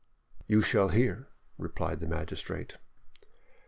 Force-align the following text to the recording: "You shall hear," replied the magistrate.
"You 0.47 0.63
shall 0.63 0.89
hear," 0.89 1.27
replied 1.59 1.99
the 1.99 2.07
magistrate. 2.07 2.79